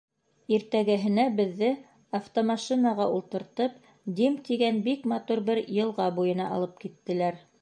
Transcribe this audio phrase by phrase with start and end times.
[0.55, 1.69] —Иртәгеһенә беҙҙе
[2.21, 3.77] автомашинаға ултыртып,
[4.21, 7.43] Дим тигән бик матур бер йылға буйына алып киттеләр.